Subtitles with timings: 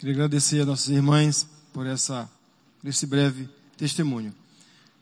[0.00, 2.26] Queria agradecer a nossas irmãs por, essa,
[2.82, 3.46] esse breve
[3.76, 4.34] testemunho.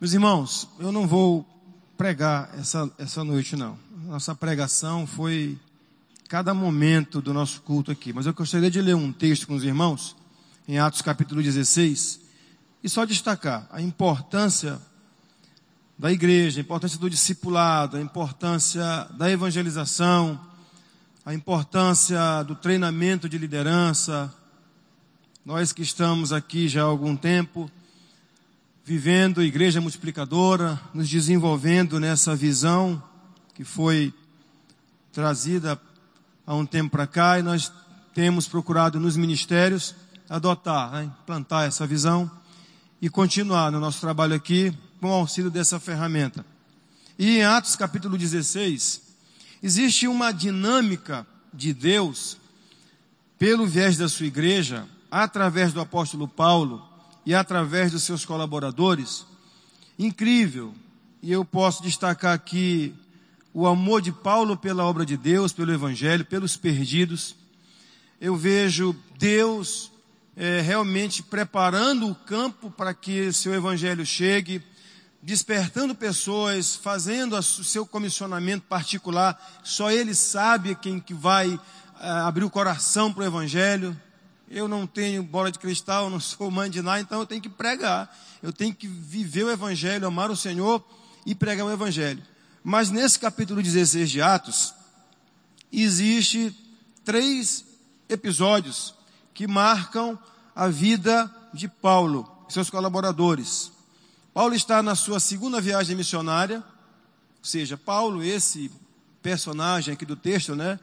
[0.01, 1.47] Meus irmãos, eu não vou
[1.97, 3.79] pregar essa, essa noite, não.
[4.07, 5.57] Nossa pregação foi
[6.29, 8.13] cada momento do nosso culto aqui.
[8.13, 10.17] Mas eu gostaria de ler um texto com os irmãos,
[10.67, 12.19] em Atos capítulo 16,
[12.83, 14.81] e só destacar a importância
[15.97, 20.41] da igreja, a importância do discipulado, a importância da evangelização,
[21.25, 24.35] a importância do treinamento de liderança,
[25.49, 27.71] nós que estamos aqui já há algum tempo,
[28.85, 33.03] vivendo igreja multiplicadora, nos desenvolvendo nessa visão
[33.55, 34.13] que foi
[35.11, 35.81] trazida
[36.47, 37.73] há um tempo para cá e nós
[38.13, 39.95] temos procurado nos ministérios
[40.29, 42.31] adotar, né, implantar essa visão
[43.01, 46.45] e continuar no nosso trabalho aqui com o auxílio dessa ferramenta.
[47.19, 49.01] E em Atos capítulo 16,
[49.63, 52.37] existe uma dinâmica de Deus
[53.39, 56.87] pelo viés da sua igreja através do apóstolo Paulo
[57.25, 59.27] e através dos seus colaboradores,
[59.99, 60.75] incrível.
[61.23, 62.95] E eu posso destacar aqui
[63.53, 67.35] o amor de Paulo pela obra de Deus, pelo Evangelho, pelos perdidos.
[68.21, 69.91] Eu vejo Deus
[70.37, 74.63] é, realmente preparando o campo para que seu Evangelho chegue,
[75.21, 79.61] despertando pessoas, fazendo o seu comissionamento particular.
[79.65, 81.59] Só Ele sabe quem que vai
[82.01, 83.95] é, abrir o coração para o Evangelho
[84.51, 87.49] eu não tenho bola de cristal, não sou mãe de nada, então eu tenho que
[87.49, 88.15] pregar.
[88.43, 90.83] Eu tenho que viver o Evangelho, amar o Senhor
[91.27, 92.23] e pregar o Evangelho.
[92.63, 94.75] Mas nesse capítulo 16 de Atos,
[95.73, 96.55] existe
[97.05, 97.65] três
[98.09, 98.95] episódios
[99.35, 100.19] que marcam
[100.55, 103.71] a vida de Paulo e seus colaboradores.
[104.33, 108.71] Paulo está na sua segunda viagem missionária, ou seja, Paulo, esse
[109.23, 110.79] personagem aqui do texto, né?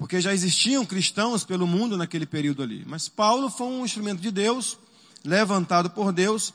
[0.00, 2.82] Porque já existiam cristãos pelo mundo naquele período ali.
[2.86, 4.78] Mas Paulo foi um instrumento de Deus,
[5.22, 6.54] levantado por Deus,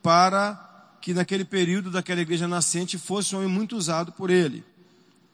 [0.00, 4.64] para que naquele período daquela igreja nascente fosse um homem muito usado por ele.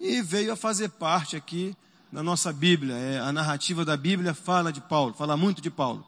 [0.00, 1.76] E veio a fazer parte aqui
[2.10, 2.94] na nossa Bíblia.
[2.94, 6.02] É, a narrativa da Bíblia fala de Paulo, fala muito de Paulo.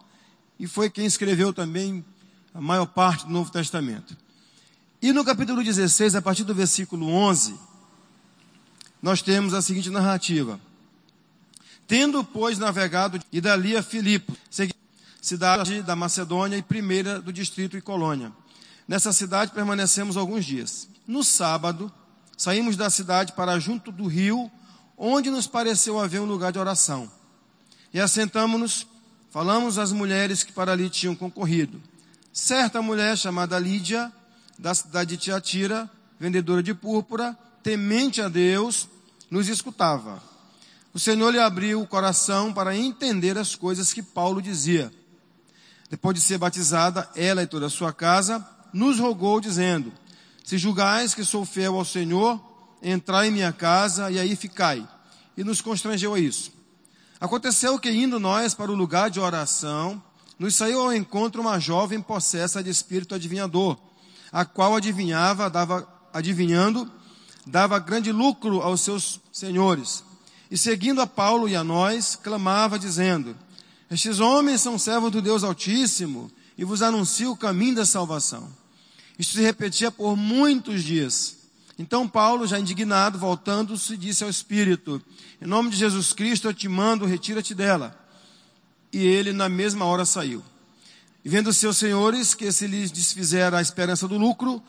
[0.59, 2.03] E foi quem escreveu também
[2.55, 4.17] a maior parte do Novo Testamento.
[5.03, 7.55] E no capítulo 16, a partir do versículo 11,
[9.03, 10.59] nós temos a seguinte narrativa.
[11.87, 14.33] Tendo, pois, navegado e dali a Filipe,
[15.21, 18.33] cidade da Macedônia e primeira do distrito e colônia.
[18.89, 20.89] Nessa cidade permanecemos alguns dias.
[21.07, 21.93] No sábado,
[22.37, 24.51] saímos da cidade para junto do rio,
[24.97, 27.11] onde nos pareceu haver um lugar de oração.
[27.93, 28.87] E assentamos-nos,
[29.31, 31.81] falamos às mulheres que para ali tinham concorrido.
[32.33, 34.11] Certa mulher chamada Lídia,
[34.59, 38.89] da cidade de Tiatira, vendedora de púrpura, temente a Deus,
[39.31, 40.32] nos escutava
[40.95, 44.93] o Senhor lhe abriu o coração para entender as coisas que Paulo dizia.
[45.89, 49.91] Depois de ser batizada, ela e toda a sua casa, nos rogou, dizendo:
[50.45, 52.39] Se julgais que sou fiel ao Senhor,
[52.83, 54.87] entrai em minha casa e aí ficai.
[55.35, 56.53] E nos constrangeu a isso.
[57.19, 60.03] Aconteceu que, indo nós para o lugar de oração,
[60.39, 63.79] nos saiu ao encontro uma jovem possessa de espírito adivinhador,
[64.31, 66.91] a qual adivinhava, dava, adivinhando,
[67.47, 70.05] dava grande lucro aos seus senhores
[70.53, 73.35] e seguindo a Paulo e a nós, clamava dizendo:
[73.91, 78.53] Estes homens são servos do Deus Altíssimo e vos anunciam o caminho da salvação.
[79.19, 81.39] Isto se repetia por muitos dias.
[81.79, 85.01] Então Paulo, já indignado, voltando-se, disse ao Espírito:
[85.41, 87.99] Em nome de Jesus Cristo eu te mando, retira-te dela.
[88.93, 90.45] E ele na mesma hora saiu.
[91.25, 94.63] E vendo seus senhores que se lhes desfizera a esperança do lucro,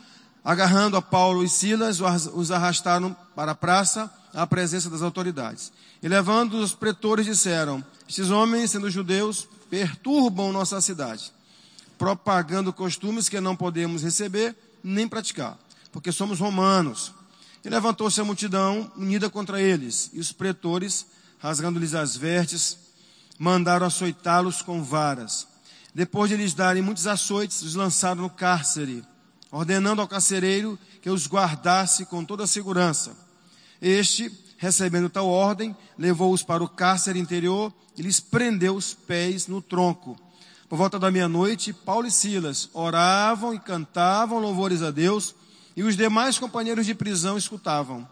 [0.43, 1.99] agarrando a Paulo e Silas,
[2.33, 5.71] os arrastaram para a praça à presença das autoridades.
[6.01, 11.31] E levando os pretores disseram: Estes homens, sendo judeus, perturbam nossa cidade,
[11.97, 15.57] propagando costumes que não podemos receber nem praticar,
[15.91, 17.13] porque somos romanos.
[17.63, 21.05] E levantou-se a multidão unida contra eles, e os pretores,
[21.39, 22.77] rasgando-lhes as vestes,
[23.39, 25.47] mandaram açoitá-los com varas.
[25.95, 29.03] Depois de lhes darem muitos açoites, os lançaram no cárcere,
[29.53, 33.15] ordenando ao carcereiro que os guardasse com toda a segurança.
[33.79, 39.61] Este, recebendo tal ordem, levou-os para o cárcere interior e lhes prendeu os pés no
[39.61, 40.17] tronco.
[40.67, 45.35] Por volta da meia-noite, Paulo e Silas oravam e cantavam louvores a Deus,
[45.75, 48.07] e os demais companheiros de prisão escutavam.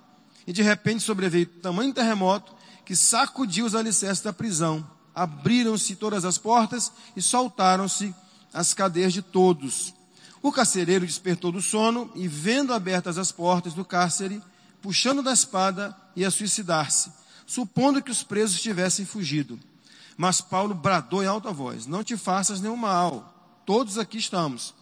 [0.46, 2.54] E de repente sobreveio tamanho terremoto
[2.86, 4.88] que sacudiu os alicerces da prisão.
[5.14, 8.14] Abriram-se todas as portas e soltaram-se
[8.54, 9.94] as cadeias de todos.
[10.42, 14.42] O carcereiro despertou do sono e, vendo abertas as portas do cárcere,
[14.82, 17.12] puxando da espada, ia suicidar-se,
[17.46, 19.60] supondo que os presos tivessem fugido.
[20.18, 24.74] Mas Paulo bradou em alta voz: Não te faças nenhum mal, todos aqui estamos.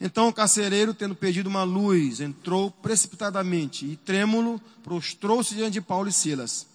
[0.00, 6.08] Então o carcereiro, tendo pedido uma luz, entrou precipitadamente e, trêmulo, prostrou-se diante de Paulo
[6.08, 6.66] e Silas.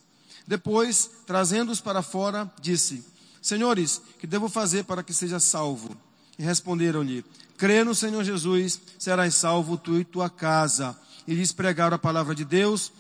[0.48, 3.04] Depois, trazendo-os para fora, disse:
[3.42, 5.96] Senhores, que devo fazer para que seja salvo?
[6.40, 7.26] E responderam-lhe:
[7.58, 10.98] Crê no Senhor Jesus, serás salvo tu e tua casa.
[11.28, 12.94] E lhes pregaram a palavra de Deus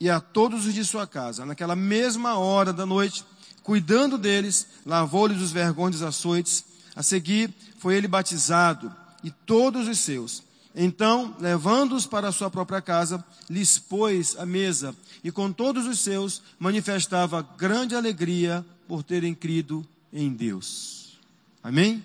[0.00, 1.44] e a todos os de sua casa.
[1.44, 3.22] Naquela mesma hora da noite,
[3.62, 6.64] cuidando deles, lavou-lhes os vergões açoites.
[6.96, 8.90] A seguir, foi ele batizado
[9.22, 10.42] e todos os seus.
[10.74, 16.00] Então, levando-os para a sua própria casa, lhes pôs a mesa e com todos os
[16.00, 21.18] seus manifestava grande alegria por terem crido em Deus.
[21.62, 22.02] Amém?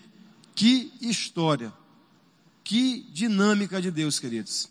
[0.61, 1.73] Que história,
[2.63, 4.69] que dinâmica de Deus, queridos.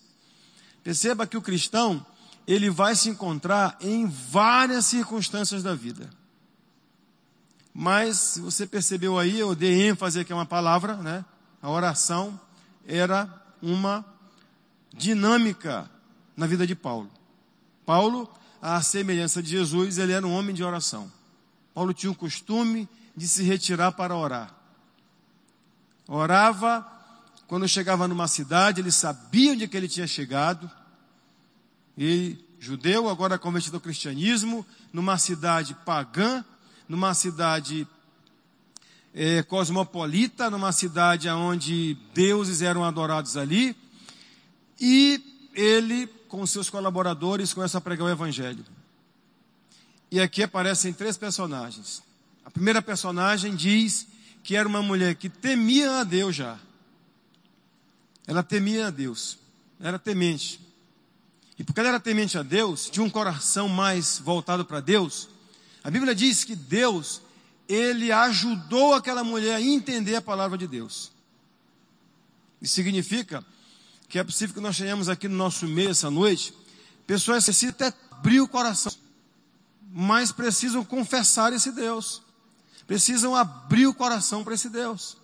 [0.85, 2.07] Perceba que o cristão,
[2.47, 6.09] ele vai se encontrar em várias circunstâncias da vida.
[7.75, 11.25] Mas, se você percebeu aí, eu dei ênfase aqui a uma palavra, né?
[11.61, 12.41] A oração
[12.87, 13.29] era
[13.61, 14.05] uma
[14.95, 15.91] dinâmica
[16.37, 17.11] na vida de Paulo.
[17.85, 18.33] Paulo,
[18.63, 21.11] à semelhança de Jesus, ele era um homem de oração.
[21.75, 24.60] Paulo tinha o costume de se retirar para orar.
[26.13, 26.85] Orava,
[27.47, 30.69] quando chegava numa cidade, ele sabia onde é que ele tinha chegado.
[31.97, 36.45] E judeu, agora convertido ao cristianismo, numa cidade pagã,
[36.89, 37.87] numa cidade
[39.15, 43.77] é, cosmopolita, numa cidade onde deuses eram adorados ali.
[44.81, 45.23] E
[45.55, 48.65] ele, com seus colaboradores, começa a pregar o evangelho.
[50.11, 52.03] E aqui aparecem três personagens.
[52.45, 54.09] A primeira personagem diz
[54.43, 56.59] que era uma mulher que temia a Deus já.
[58.27, 59.39] Ela temia a Deus.
[59.81, 60.61] Era temente.
[61.59, 65.29] E porque ela era temente a Deus, tinha um coração mais voltado para Deus,
[65.85, 67.21] a Bíblia diz que Deus,
[67.69, 71.13] ele ajudou aquela mulher a entender a palavra de Deus.
[72.63, 73.45] Isso significa
[74.09, 76.55] que é possível que nós tenhamos aqui no nosso meio essa noite
[77.07, 78.93] pessoas que precisam até abrir o coração
[79.93, 82.23] mas precisam confessar esse Deus.
[82.91, 85.17] Precisam abrir o coração para esse Deus.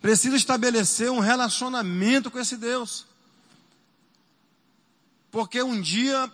[0.00, 3.04] Precisam estabelecer um relacionamento com esse Deus.
[5.28, 6.32] Porque um dia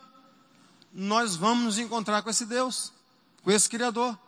[0.93, 2.93] nós vamos nos encontrar com esse Deus,
[3.43, 4.19] com esse Criador.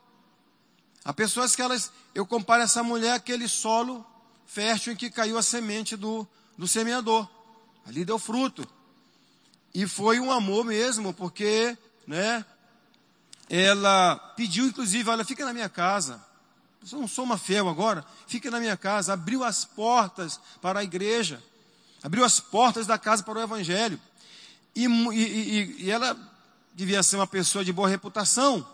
[1.05, 4.03] Há pessoas que elas, eu comparo essa mulher àquele solo
[4.47, 6.27] fértil em que caiu a semente do,
[6.57, 7.29] do semeador.
[7.85, 8.67] Ali deu fruto.
[9.75, 11.77] E foi um amor mesmo, porque,
[12.07, 12.47] né,
[13.49, 16.23] ela pediu, inclusive, olha, fica na minha casa.
[16.91, 19.13] Eu não sou uma fiel agora, fica na minha casa.
[19.13, 21.43] Abriu as portas para a igreja,
[22.03, 24.01] abriu as portas da casa para o evangelho.
[24.75, 26.17] E, e, e ela
[26.75, 28.67] devia ser uma pessoa de boa reputação.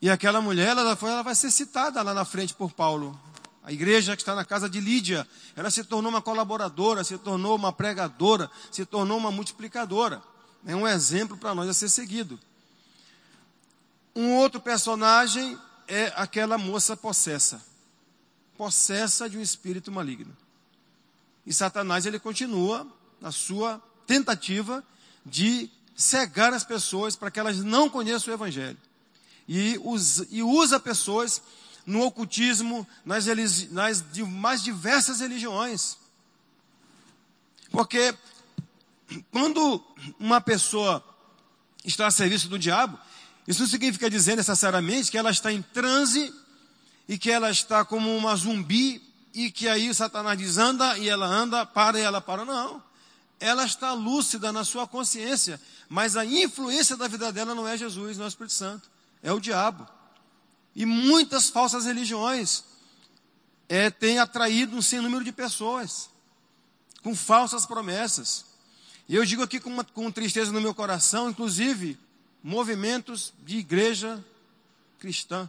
[0.00, 3.18] E aquela mulher, ela, foi, ela vai ser citada lá na frente por Paulo.
[3.62, 7.54] A igreja que está na casa de Lídia, ela se tornou uma colaboradora, se tornou
[7.54, 10.20] uma pregadora, se tornou uma multiplicadora.
[10.66, 12.38] É um exemplo para nós a ser seguido.
[14.14, 17.62] Um outro personagem é aquela moça possessa.
[18.56, 20.36] Possessa de um espírito maligno.
[21.46, 22.86] E Satanás ele continua
[23.20, 24.84] na sua tentativa
[25.24, 28.78] de cegar as pessoas para que elas não conheçam o Evangelho.
[29.48, 31.42] E usa, e usa pessoas
[31.84, 33.26] no ocultismo, nas,
[33.70, 35.96] nas mais diversas religiões.
[37.70, 38.14] Porque
[39.30, 39.84] quando
[40.18, 41.04] uma pessoa
[41.84, 42.98] está a serviço do diabo,
[43.46, 46.32] isso não significa dizer necessariamente que ela está em transe
[47.08, 49.02] e que ela está como uma zumbi
[49.34, 52.44] e que aí Satanás diz anda e ela anda, para e ela para.
[52.44, 52.82] Não.
[53.40, 58.16] Ela está lúcida na sua consciência, mas a influência da vida dela não é Jesus,
[58.16, 58.88] não é o Espírito Santo,
[59.22, 59.88] é o diabo.
[60.76, 62.62] E muitas falsas religiões
[63.68, 66.08] é, têm atraído um sem número de pessoas
[67.02, 68.44] com falsas promessas.
[69.08, 71.98] E eu digo aqui com, uma, com tristeza no meu coração, inclusive,
[72.42, 74.22] movimentos de igreja
[74.98, 75.48] cristã,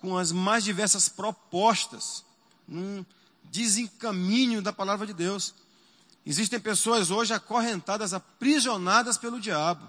[0.00, 2.24] com as mais diversas propostas,
[2.66, 3.04] num
[3.44, 5.54] desencaminho da palavra de Deus.
[6.24, 9.88] Existem pessoas hoje acorrentadas, aprisionadas pelo diabo.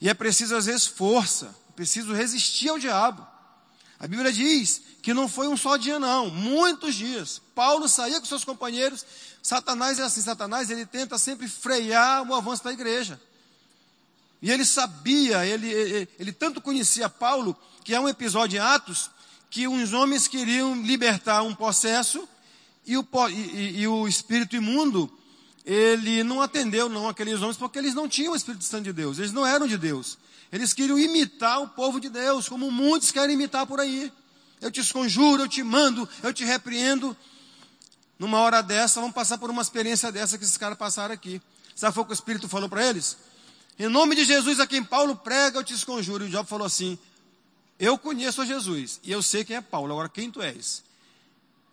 [0.00, 3.26] E é preciso, às vezes, força, preciso resistir ao diabo.
[3.98, 7.40] A Bíblia diz que não foi um só dia, não, muitos dias.
[7.54, 9.04] Paulo saía com seus companheiros,
[9.42, 13.20] Satanás é assim, Satanás ele tenta sempre frear o avanço da igreja.
[14.46, 19.10] E ele sabia, ele, ele, ele tanto conhecia Paulo, que há um episódio em Atos,
[19.50, 22.28] que uns homens queriam libertar um processo,
[22.86, 25.12] e o, e, e o espírito imundo
[25.64, 29.18] ele não atendeu não aqueles homens porque eles não tinham o Espírito Santo de Deus,
[29.18, 30.16] eles não eram de Deus.
[30.52, 34.12] Eles queriam imitar o povo de Deus, como muitos querem imitar por aí.
[34.60, 37.16] Eu te esconjuro, eu te mando, eu te repreendo.
[38.16, 41.42] Numa hora dessa, vamos passar por uma experiência dessa que esses caras passaram aqui.
[41.74, 43.16] Sabe o que o Espírito falou para eles?
[43.78, 46.24] Em nome de Jesus, a quem Paulo prega, eu te esconjuro.
[46.24, 46.98] E o diabo falou assim:
[47.78, 50.82] Eu conheço a Jesus, e eu sei quem é Paulo, agora quem tu és?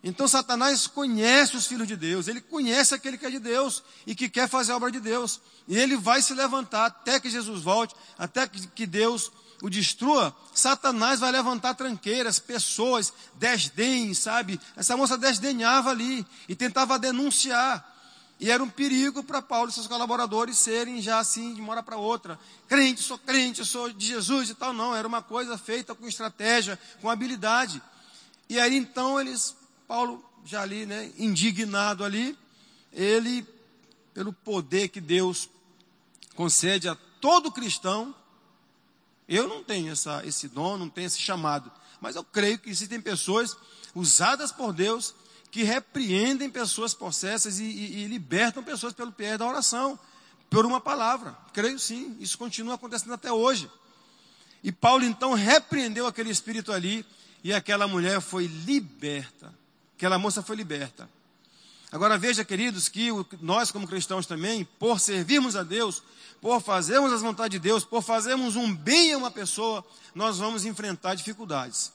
[0.06, 4.14] Então Satanás conhece os filhos de Deus, ele conhece aquele que é de Deus e
[4.14, 5.40] que quer fazer a obra de Deus.
[5.66, 9.32] E ele vai se levantar até que Jesus volte, até que Deus
[9.62, 10.36] o destrua.
[10.54, 14.60] Satanás vai levantar tranqueiras, pessoas, desdém, sabe?
[14.76, 17.93] Essa moça desdenhava ali e tentava denunciar.
[18.40, 21.82] E era um perigo para Paulo e seus colaboradores serem já assim de uma hora
[21.82, 22.38] para outra.
[22.68, 24.72] Crente, sou crente, sou de Jesus e tal.
[24.72, 27.80] Não, era uma coisa feita com estratégia, com habilidade.
[28.48, 29.54] E aí então eles
[29.86, 32.36] Paulo, já ali, né, indignado ali,
[32.92, 33.46] ele,
[34.14, 35.48] pelo poder que Deus
[36.34, 38.14] concede a todo cristão,
[39.28, 43.00] eu não tenho essa, esse dom, não tenho esse chamado, mas eu creio que existem
[43.00, 43.56] pessoas
[43.94, 45.14] usadas por Deus
[45.54, 49.96] que repreendem pessoas possessas e, e, e libertam pessoas pelo pé da oração,
[50.50, 51.38] por uma palavra.
[51.52, 53.70] Creio sim, isso continua acontecendo até hoje.
[54.64, 57.06] E Paulo então repreendeu aquele espírito ali
[57.44, 59.54] e aquela mulher foi liberta.
[59.96, 61.08] Aquela moça foi liberta.
[61.92, 66.02] Agora veja, queridos, que nós como cristãos também, por servirmos a Deus,
[66.40, 69.84] por fazermos as vontades de Deus, por fazermos um bem a uma pessoa,
[70.16, 71.92] nós vamos enfrentar dificuldades.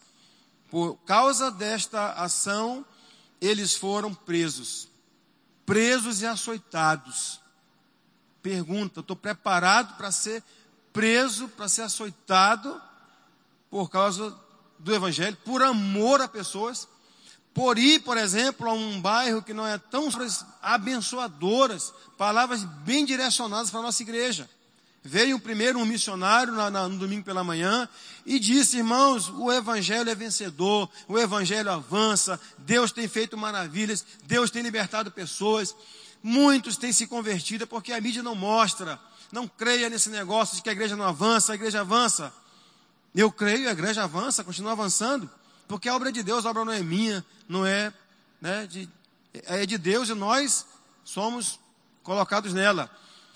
[0.71, 2.85] Por causa desta ação,
[3.41, 4.88] eles foram presos.
[5.65, 7.39] Presos e açoitados.
[8.41, 10.43] Pergunta, estou preparado para ser
[10.91, 12.81] preso, para ser açoitado
[13.69, 14.36] por causa
[14.79, 16.88] do Evangelho, por amor a pessoas?
[17.53, 20.08] por ir, por exemplo, a um bairro que não é tão
[20.62, 24.50] abençoadoras, palavras bem direcionadas para a nossa igreja.
[25.03, 27.87] Veio primeiro um missionário na, na, no domingo pela manhã
[28.25, 34.51] e disse, irmãos, o evangelho é vencedor, o evangelho avança, Deus tem feito maravilhas, Deus
[34.51, 35.73] tem libertado pessoas,
[36.21, 38.99] muitos têm se convertido porque a mídia não mostra.
[39.31, 42.33] Não creia nesse negócio de que a igreja não avança, a igreja avança.
[43.13, 45.29] Eu creio, a igreja avança, continua avançando.
[45.67, 47.93] Porque a obra é de Deus, a obra não é minha, não é,
[48.41, 48.89] né, de,
[49.33, 50.65] é de Deus e nós
[51.03, 51.59] somos
[52.01, 52.89] colocados nela.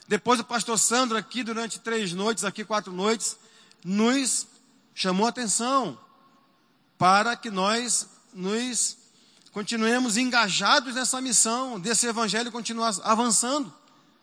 [0.07, 3.37] Depois o pastor Sandro aqui, durante três noites, aqui quatro noites,
[3.83, 4.47] nos
[4.93, 5.97] chamou a atenção
[6.97, 8.97] para que nós nos
[9.51, 13.73] continuemos engajados nessa missão, desse evangelho continuar avançando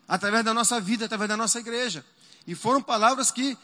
[0.07, 2.05] através da nossa vida, através da nossa igreja.
[2.47, 3.57] E foram palavras que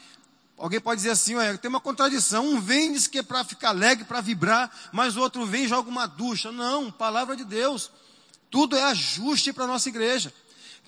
[0.57, 2.43] Alguém pode dizer assim, ué, tem uma contradição.
[2.43, 5.67] Um vem diz que é para ficar alegre, para vibrar, mas o outro vem e
[5.67, 6.51] joga uma ducha.
[6.51, 7.91] Não, palavra de Deus.
[8.49, 10.33] Tudo é ajuste para a nossa igreja.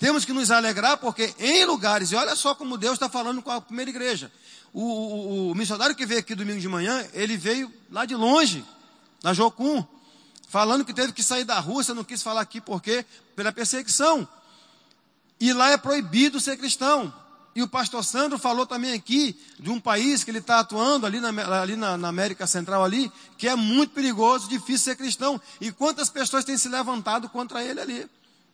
[0.00, 3.50] Temos que nos alegrar porque em lugares, e olha só como Deus está falando com
[3.50, 4.32] a primeira igreja.
[4.72, 8.64] O, o, o, missionário que veio aqui domingo de manhã, ele veio lá de longe,
[9.22, 9.84] na Jocum,
[10.48, 13.04] falando que teve que sair da Rússia, não quis falar aqui porque
[13.36, 14.26] pela perseguição.
[15.38, 17.12] E lá é proibido ser cristão.
[17.54, 21.20] E o pastor Sandro falou também aqui de um país que ele está atuando ali,
[21.20, 25.38] na, ali na, na, América Central ali, que é muito perigoso, difícil ser cristão.
[25.60, 28.10] E quantas pessoas têm se levantado contra ele ali,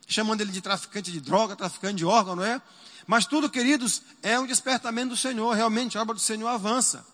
[0.07, 2.61] chamando ele de traficante de droga, traficante de órgão, não é?
[3.07, 5.53] Mas tudo, queridos, é um despertamento do Senhor.
[5.55, 7.07] Realmente a obra do Senhor avança.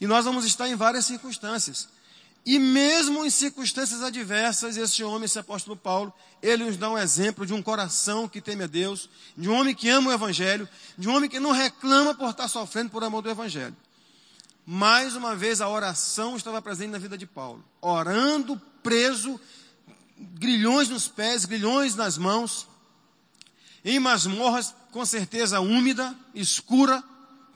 [0.00, 1.88] E nós vamos estar em várias circunstâncias.
[2.44, 7.44] E mesmo em circunstâncias adversas, esse homem, esse apóstolo Paulo, ele nos dá um exemplo
[7.44, 11.08] de um coração que teme a Deus, de um homem que ama o Evangelho, de
[11.08, 13.76] um homem que não reclama por estar sofrendo por amor do Evangelho.
[14.64, 17.62] Mais uma vez a oração estava presente na vida de Paulo.
[17.80, 19.38] Orando, preso,
[20.34, 22.66] grilhões nos pés, grilhões nas mãos,
[23.84, 27.02] em masmorras, com certeza úmida, escura,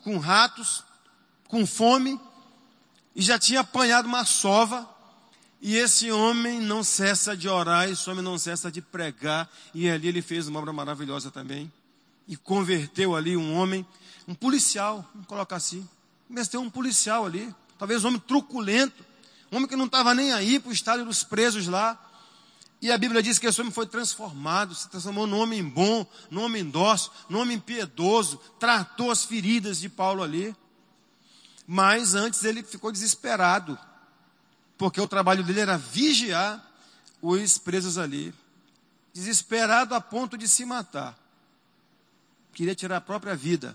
[0.02, 0.84] com ratos,
[1.48, 2.20] com fome,
[3.14, 4.88] e já tinha apanhado uma sova.
[5.60, 9.48] E esse homem não cessa de orar, esse homem não cessa de pregar.
[9.72, 11.72] E ali ele fez uma obra maravilhosa também.
[12.28, 13.86] E converteu ali um homem,
[14.28, 15.88] um policial, vamos colocar assim.
[16.28, 19.04] Converteu um policial ali, talvez um homem truculento,
[19.50, 21.98] um homem que não estava nem aí para o estado dos presos lá.
[22.84, 26.42] E a Bíblia diz que esse homem foi transformado, se transformou num homem bom, num
[26.42, 30.54] homem dócil, num homem piedoso, tratou as feridas de Paulo ali.
[31.66, 33.78] Mas antes ele ficou desesperado,
[34.76, 36.62] porque o trabalho dele era vigiar
[37.22, 38.34] os presos ali.
[39.14, 41.18] Desesperado a ponto de se matar.
[42.52, 43.74] Queria tirar a própria vida.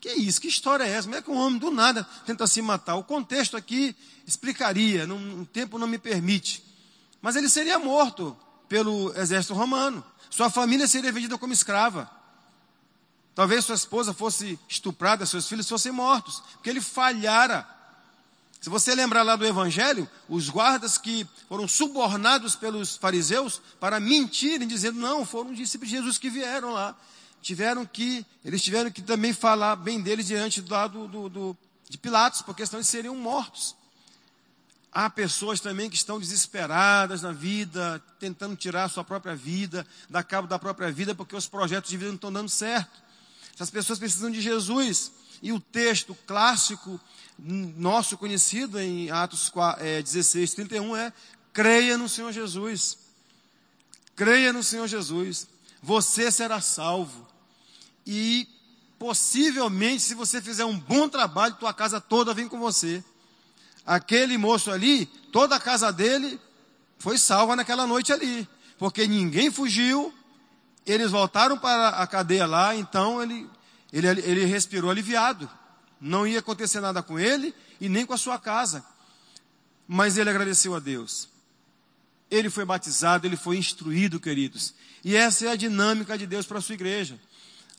[0.00, 0.40] Que isso?
[0.40, 1.06] Que história é essa?
[1.06, 2.96] Como é que um homem do nada tenta se matar?
[2.96, 3.94] O contexto aqui
[4.26, 6.71] explicaria, não, o tempo não me permite.
[7.22, 8.36] Mas ele seria morto
[8.68, 10.04] pelo exército romano.
[10.28, 12.10] Sua família seria vendida como escrava.
[13.34, 17.66] Talvez sua esposa fosse estuprada, seus filhos fossem mortos, porque ele falhara.
[18.60, 24.68] Se você lembrar lá do Evangelho, os guardas que foram subornados pelos fariseus para mentirem,
[24.68, 26.94] dizendo, não, foram os discípulos de Jesus que vieram lá.
[27.40, 31.56] Tiveram que, eles tiveram que também falar bem deles diante do do, do,
[31.88, 33.74] de Pilatos, porque senão eles seriam mortos.
[34.94, 40.22] Há pessoas também que estão desesperadas na vida, tentando tirar a sua própria vida, dar
[40.22, 43.00] cabo da própria vida, porque os projetos de vida não estão dando certo.
[43.54, 45.10] Essas pessoas precisam de Jesus.
[45.40, 47.00] E o texto clássico,
[47.38, 49.50] nosso conhecido em Atos
[50.04, 51.12] 16, 31 é:
[51.54, 52.98] creia no Senhor Jesus.
[54.14, 55.48] Creia no Senhor Jesus.
[55.82, 57.26] Você será salvo.
[58.06, 58.46] E
[58.98, 63.02] possivelmente, se você fizer um bom trabalho, tua casa toda vem com você.
[63.84, 66.40] Aquele moço ali, toda a casa dele
[66.98, 68.48] foi salva naquela noite ali,
[68.78, 70.14] porque ninguém fugiu,
[70.86, 73.48] eles voltaram para a cadeia lá, então ele,
[73.92, 75.50] ele, ele respirou aliviado.
[76.00, 78.84] Não ia acontecer nada com ele e nem com a sua casa.
[79.86, 81.28] Mas ele agradeceu a Deus.
[82.30, 84.74] Ele foi batizado, ele foi instruído, queridos.
[85.04, 87.20] E essa é a dinâmica de Deus para a sua igreja.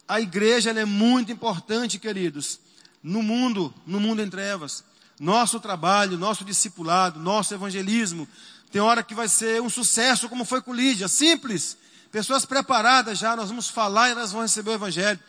[0.08, 2.60] A igreja é muito importante, queridos,
[3.02, 4.84] no mundo, no mundo em trevas.
[5.20, 8.28] Nosso trabalho, nosso discipulado, nosso evangelismo,
[8.72, 11.78] tem hora que vai ser um sucesso, como foi com Lídia, simples.
[12.12, 15.20] Pessoas preparadas já, nós vamos falar e elas vão receber o Evangelho.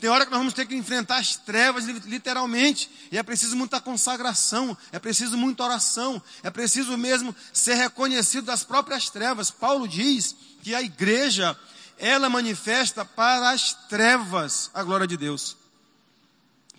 [0.00, 3.80] Tem hora que nós vamos ter que enfrentar as trevas literalmente, e é preciso muita
[3.80, 9.50] consagração, é preciso muita oração, é preciso mesmo ser reconhecido das próprias trevas.
[9.50, 11.58] Paulo diz que a igreja,
[11.98, 15.56] ela manifesta para as trevas a glória de Deus.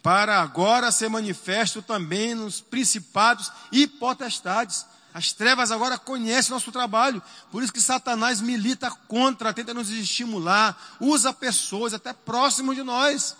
[0.01, 4.85] Para agora ser manifesto também nos principados e potestades.
[5.13, 7.21] As trevas agora conhecem nosso trabalho.
[7.51, 13.35] Por isso que Satanás milita contra, tenta nos estimular, usa pessoas até próximos de nós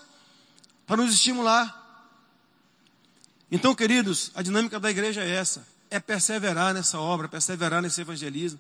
[0.87, 1.85] para nos estimular.
[3.51, 8.59] Então, queridos, a dinâmica da igreja é essa: é perseverar nessa obra, perseverar nesse evangelismo,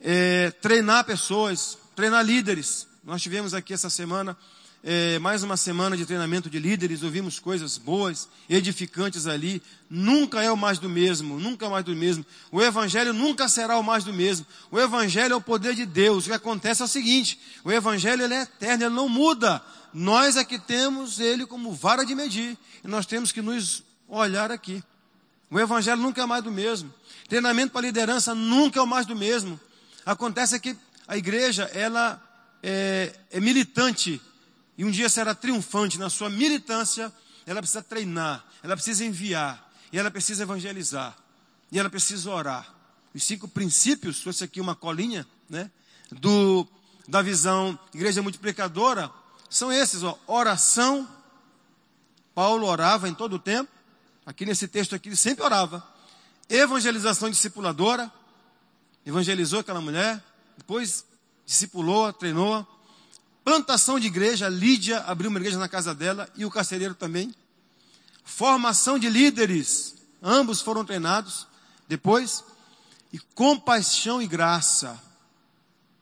[0.00, 2.86] é treinar pessoas, treinar líderes.
[3.02, 4.36] Nós tivemos aqui essa semana
[4.82, 9.62] é, mais uma semana de treinamento de líderes, ouvimos coisas boas, edificantes ali.
[9.90, 12.24] Nunca é o mais do mesmo, nunca é mais do mesmo.
[12.50, 14.46] O Evangelho nunca será o mais do mesmo.
[14.70, 16.24] O Evangelho é o poder de Deus.
[16.24, 19.62] O que acontece é o seguinte: o Evangelho é eterno, ele não muda.
[19.92, 22.56] Nós é que temos ele como vara de medir.
[22.82, 24.82] E nós temos que nos olhar aqui.
[25.50, 26.92] O Evangelho nunca é mais do mesmo.
[27.28, 29.60] Treinamento para liderança nunca é o mais do mesmo.
[30.06, 30.74] Acontece que
[31.06, 32.22] a igreja, ela
[32.62, 34.20] é, é militante
[34.80, 37.12] e um dia será triunfante na sua militância,
[37.44, 41.14] ela precisa treinar, ela precisa enviar, e ela precisa evangelizar,
[41.70, 42.74] e ela precisa orar.
[43.14, 45.70] Os cinco princípios, trouxe aqui uma colinha, né,
[46.10, 46.66] do,
[47.06, 49.10] da visão igreja multiplicadora,
[49.50, 51.06] são esses, ó, oração,
[52.34, 53.70] Paulo orava em todo o tempo,
[54.24, 55.86] aqui nesse texto aqui ele sempre orava,
[56.48, 58.10] evangelização discipuladora,
[59.04, 60.24] evangelizou aquela mulher,
[60.56, 61.04] depois
[61.44, 62.66] discipulou, treinou,
[63.50, 67.34] Plantação de igreja, Lídia abriu uma igreja na casa dela e o carcereiro também.
[68.22, 71.48] Formação de líderes, ambos foram treinados
[71.88, 72.44] depois.
[73.12, 74.96] E compaixão e graça.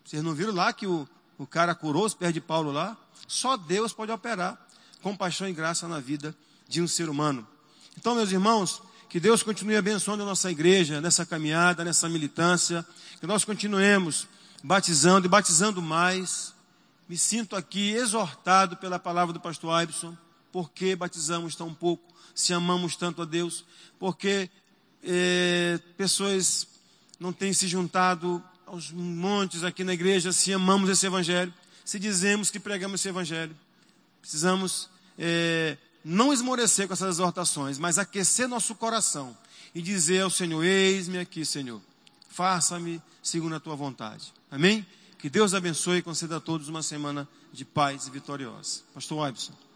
[0.04, 1.08] Vocês não viram lá que o,
[1.38, 2.94] o cara curou os pés de Paulo lá?
[3.26, 4.58] Só Deus pode operar
[5.00, 6.36] compaixão e graça na vida
[6.68, 7.48] de um ser humano.
[7.96, 12.86] Então, meus irmãos, que Deus continue abençoando a nossa igreja nessa caminhada, nessa militância,
[13.18, 14.28] que nós continuemos
[14.62, 16.57] batizando e batizando mais
[17.08, 20.16] me sinto aqui exortado pela palavra do pastor Aibson,
[20.52, 23.64] porque batizamos tão pouco, se amamos tanto a Deus,
[23.98, 24.50] porque
[25.02, 26.68] é, pessoas
[27.18, 31.52] não têm se juntado aos montes aqui na igreja, se amamos esse evangelho,
[31.84, 33.56] se dizemos que pregamos esse evangelho.
[34.20, 39.36] Precisamos é, não esmorecer com essas exortações, mas aquecer nosso coração
[39.74, 41.80] e dizer ao Senhor: Eis-me aqui, Senhor,
[42.28, 44.32] faça-me segundo a tua vontade.
[44.50, 44.86] Amém?
[45.18, 48.82] Que Deus abençoe e conceda a todos uma semana de paz e vitoriosa.
[48.94, 49.67] Pastor Wibson.